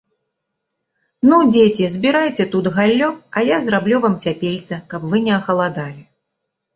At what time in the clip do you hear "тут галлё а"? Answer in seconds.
2.55-3.43